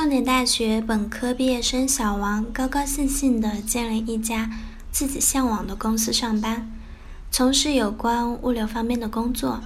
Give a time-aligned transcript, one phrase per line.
[0.00, 4.48] 重点大学本科毕业生小王高高兴兴地建了一家
[4.92, 6.70] 自己向往的公司上班，
[7.32, 9.60] 从事有关物流方面的工作。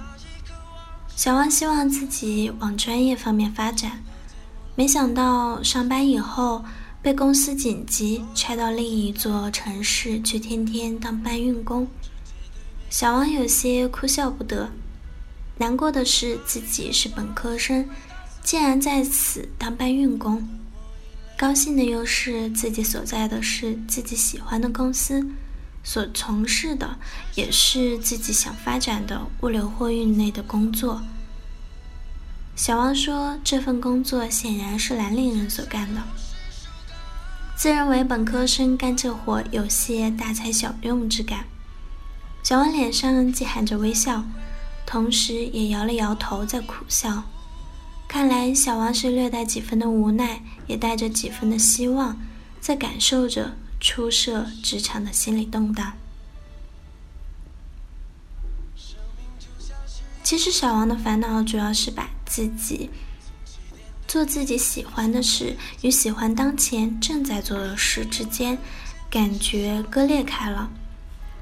[1.15, 4.01] 小王希望自己往专业方面发展，
[4.73, 6.65] 没想到上班以后
[6.99, 11.87] 被公司紧急拆到另一座城市去，天天当搬运工。
[12.89, 14.71] 小王有些哭笑不得，
[15.59, 17.87] 难过的是自己是本科生。
[18.43, 20.47] 竟然在此当搬运工，
[21.37, 25.25] 高兴的又是自己所在的是自己喜欢的公司，
[25.83, 26.97] 所从事的
[27.35, 31.01] 也是自己想发展的物流货运类的工作。
[32.55, 36.01] 小王说：“这份工作显然是蓝领人所干的，
[37.55, 41.45] 自认为本科生干这活有些大材小用之感。”
[42.43, 44.23] 小王脸上既含着微笑，
[44.85, 47.23] 同时也摇了摇头，在苦笑。
[48.13, 52.15] 看来小王是略带几分的无奈，也带着几分的希望，
[52.61, 55.93] 在感受着初涉职场的心理动荡。
[60.21, 62.91] 其实小王的烦恼主要是把自己
[64.07, 68.55] 做自己喜欢的事与喜欢当前正在做的事之间
[69.09, 70.69] 感觉割裂开了。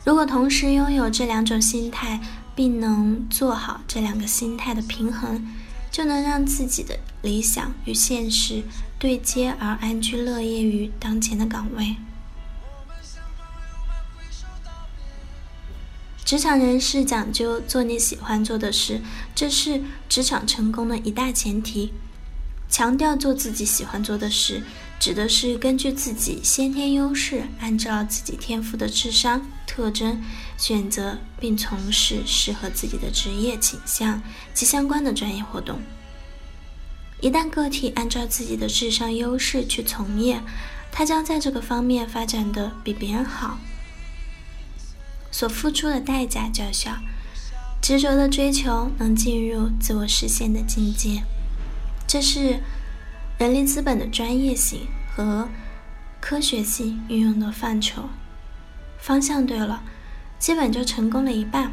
[0.06, 2.22] 如果同时拥有这两种心态，
[2.56, 5.46] 并能做好这两个心态的平衡。
[5.92, 8.64] 就能让自己的理想与现实
[8.98, 11.98] 对接，而安居乐业于当前的岗位。
[16.24, 19.02] 职场人士讲究做你喜欢做的事，
[19.36, 21.92] 这是职场成功的一大前提。
[22.70, 24.64] 强调做自己喜欢做的事。
[25.02, 30.22] 指的是根据自己先天优势，按照自己天赋的智商特征，
[30.60, 34.22] 选择并从事适合自己的职业倾向
[34.54, 35.80] 及相关的专业活动。
[37.20, 40.40] 一旦个体按照自己的智商优势去从业，
[40.92, 43.58] 他将在这个方面发展的比别人好，
[45.32, 47.00] 所付出的代价较小，
[47.82, 51.24] 执着的追求能进入自我实现的境界。
[52.08, 52.60] 这是。
[53.42, 54.86] 人力资本的专业性
[55.16, 55.50] 和
[56.20, 58.08] 科学性运用的范畴，
[59.00, 59.82] 方向对了，
[60.38, 61.72] 基本就成功了一半。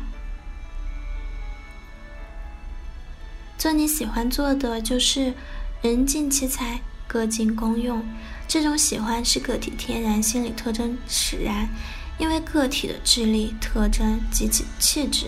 [3.59, 5.35] 做你喜欢做的，就是
[5.83, 8.03] 人尽其才，各尽功用。
[8.49, 11.69] 这种喜欢是个体天然心理特征使然，
[12.17, 15.27] 因为个体的智力特征及其气质、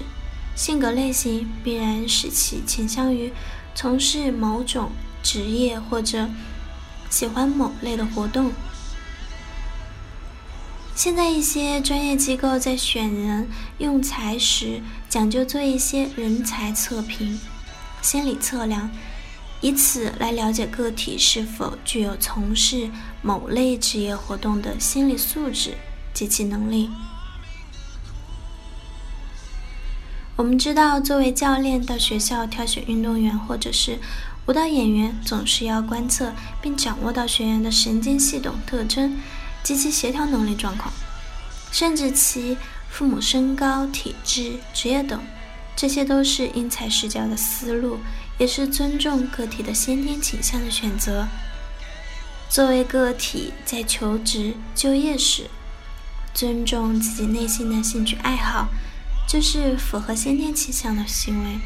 [0.56, 3.30] 性格类型，必然使其倾向于
[3.74, 4.90] 从事某种。
[5.22, 6.28] 职业或者
[7.08, 8.52] 喜欢某类的活动。
[10.94, 13.48] 现在一些专业机构在选人
[13.78, 17.40] 用才时，讲究做一些人才测评、
[18.02, 18.90] 心理测量，
[19.62, 22.90] 以此来了解个体是否具有从事
[23.22, 25.74] 某类职业活动的心理素质
[26.12, 26.90] 及其能力。
[30.36, 33.98] 我们知道，作为教练到学校挑选运动员，或者是。
[34.46, 39.16] 舞蹈演员总是要观测并掌握到学员的神经系统特征
[39.62, 40.92] 及其协调能力状况，
[41.70, 42.56] 甚至其
[42.88, 45.22] 父母身高、体质、职业等，
[45.76, 47.98] 这些都是因材施教的思路，
[48.38, 51.28] 也是尊重个体的先天倾向的选择。
[52.48, 55.48] 作为个体在求职就业时，
[56.34, 58.68] 尊重自己内心的兴趣爱好，
[59.28, 61.60] 就是符合先天倾向的行为，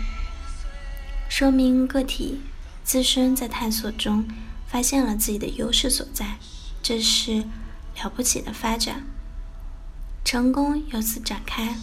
[1.31, 2.43] 说明个体。
[2.84, 4.25] 自身在探索中
[4.66, 6.36] 发现了自己的优势所在，
[6.82, 7.44] 这是
[7.96, 9.04] 了不起的发展，
[10.22, 11.75] 成功由此展开。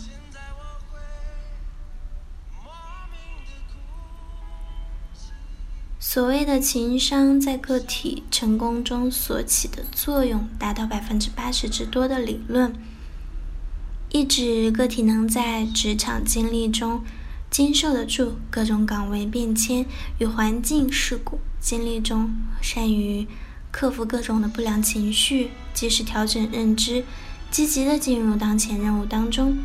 [6.00, 12.74] 所谓的情商在个体成功中所起的作用达到百分之八十之多的理论，
[14.10, 17.04] 意指个体能在职场经历中。
[17.52, 19.86] 经受得住各种岗位变迁
[20.20, 23.28] 与环境事故经历中，善于
[23.72, 27.04] 克服各种的不良情绪，及时调整认知，
[27.52, 29.58] 积极的进入当前任务当中，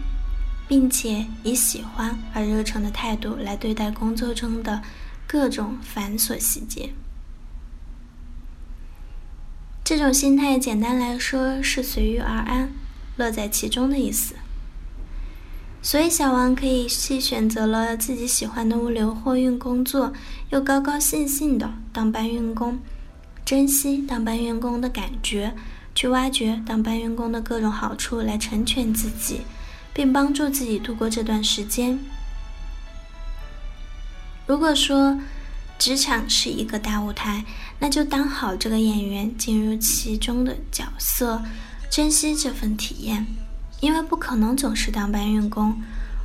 [0.66, 4.82] 并且以喜欢而热诚的态度来对待工作中的
[5.28, 6.90] 各种繁琐细节。
[9.84, 12.72] 这种心态简单来说是随遇而安、
[13.16, 14.34] 乐在其中的意思。
[15.86, 20.12] 所以小王可以既选择了自己喜欢的物流货运工作，
[20.50, 22.76] 又高高兴兴的当搬运工，
[23.44, 25.54] 珍惜当搬运工的感觉，
[25.94, 29.42] 去挖掘当搬运工的各种好处来成全自己，
[29.94, 31.96] 并帮助自己度过这段时间。
[34.44, 35.16] 如果说
[35.78, 37.44] 职场是一个大舞台，
[37.78, 41.40] 那就当好这个演员，进入其中的角色，
[41.88, 43.24] 珍惜这份体验。
[43.80, 45.80] 因为不可能总是当搬运工，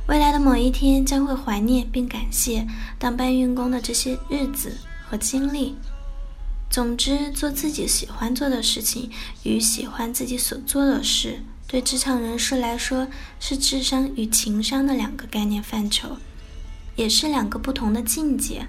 [0.08, 2.66] 未来的某一天将会怀念并感谢
[2.98, 4.76] 当搬运工的这些日子
[5.08, 5.76] 和经历。
[6.70, 9.10] 总之，做自己喜欢做的事情
[9.42, 13.06] 与喜欢自己所做的事，对职场人士来说
[13.38, 16.16] 是智商与情商的两个概念范畴，
[16.96, 18.66] 也是两个不同的境界。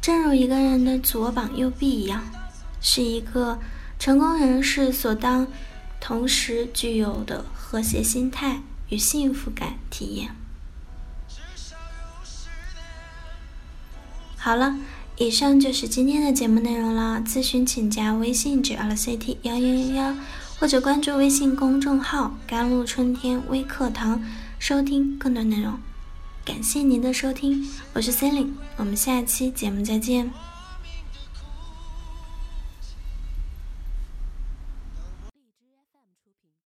[0.00, 2.22] 正如一个人的左膀右臂一样，
[2.80, 3.58] 是一个
[3.98, 5.46] 成功人士所当。
[6.00, 10.36] 同时具有的和谐心态与幸福感体验。
[14.36, 14.76] 好了，
[15.16, 17.20] 以上就是今天的节目内容了。
[17.26, 20.16] 咨询请加微信 j l c t 幺幺幺幺，
[20.60, 24.22] 或者关注微信公众号“甘露春天微课堂”，
[24.60, 25.80] 收听更多内容。
[26.44, 30.30] 感谢您的收听，我是 c e l i n e 我们下期节目再见。